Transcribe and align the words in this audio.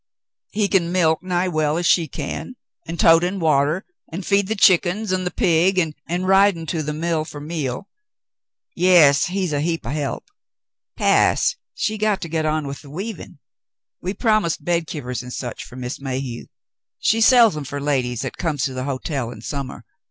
He 0.49 0.67
can 0.67 0.91
milk 0.91 1.21
nigh 1.21 1.45
as 1.45 1.51
well 1.53 1.77
as 1.77 1.85
she 1.85 2.07
can, 2.07 2.55
an' 2.87 2.97
tote 2.97 3.23
in 3.23 3.39
water, 3.39 3.85
an' 4.11 4.23
feed 4.23 4.47
the 4.47 4.55
chick'ns 4.55 5.13
an' 5.13 5.27
th' 5.29 5.35
pig, 5.35 5.77
an' 5.77 5.93
rid'n' 6.23 6.65
to 6.69 6.91
mill 6.91 7.23
fer 7.23 7.39
meal— 7.39 7.87
yas, 8.83 9.25
he's 9.25 9.53
a 9.53 9.61
heap 9.61 9.85
o' 9.85 9.91
help. 9.91 10.25
Cass, 10.97 11.55
she 11.75 11.99
got 11.99 12.19
to 12.21 12.29
get 12.29 12.47
on 12.47 12.65
with 12.65 12.79
th' 12.81 12.87
weavin'. 12.89 13.37
We 14.01 14.15
promised 14.15 14.65
bed 14.65 14.87
kivers 14.87 15.21
an' 15.21 15.29
such 15.29 15.63
fer 15.65 15.75
INIiss 15.75 16.01
INIayhew. 16.01 16.47
She 16.97 17.21
sells 17.21 17.55
'em 17.55 17.63
fer 17.65 17.79
ladies 17.79 18.25
'at 18.25 18.37
comes 18.37 18.63
to 18.63 18.73
the 18.73 18.85
hotel 18.85 19.29
in 19.29 19.41
summah. 19.41 19.83